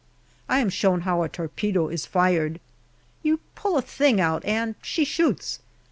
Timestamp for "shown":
0.71-1.01